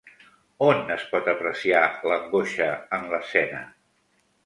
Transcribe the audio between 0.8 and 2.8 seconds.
es pot apreciar l'angoixa